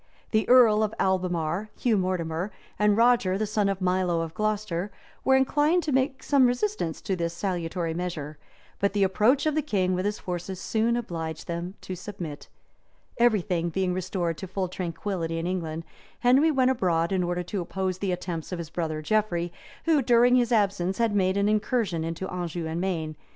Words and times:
The 0.31 0.49
earl 0.49 0.81
of 0.81 0.95
Albemarle, 0.97 1.67
Hugh 1.77 1.95
Mortimer, 1.95 2.49
and 2.79 2.97
Roger 2.97 3.37
the 3.37 3.45
son 3.45 3.69
of 3.69 3.81
Milo 3.81 4.21
of 4.21 4.33
Glocester, 4.33 4.89
were 5.23 5.35
inclined 5.35 5.83
to 5.83 5.91
make 5.91 6.23
some 6.23 6.47
resistance 6.47 7.01
to 7.01 7.15
this 7.15 7.35
salutary 7.35 7.93
measure; 7.93 8.39
but 8.79 8.93
the 8.93 9.03
approach 9.03 9.45
of 9.45 9.53
the 9.53 9.61
king 9.61 9.93
with 9.93 10.05
his 10.05 10.17
forces 10.17 10.59
soon 10.59 10.97
obliged 10.97 11.47
them 11.47 11.75
to 11.81 11.95
submit. 11.95 12.47
{1156.} 13.17 13.25
Everything 13.27 13.69
being 13.69 13.93
restored 13.93 14.39
to 14.39 14.47
full 14.47 14.67
tranquillity 14.67 15.37
in 15.37 15.45
England, 15.45 15.83
Henry 16.21 16.49
went 16.49 16.71
abroad 16.71 17.11
in 17.11 17.21
order 17.21 17.43
to 17.43 17.61
oppose 17.61 17.99
the 17.99 18.11
attempts 18.11 18.51
of 18.51 18.57
his 18.57 18.71
brother 18.71 19.03
Geoffrey, 19.03 19.53
who, 19.85 20.01
during 20.01 20.35
his 20.35 20.51
absence, 20.51 20.97
had 20.97 21.13
made 21.15 21.37
an 21.37 21.47
incursion 21.47 22.03
into 22.03 22.27
Anjou 22.27 22.65
and 22.65 22.81
Maine, 22.81 23.09
{1157. 23.09 23.15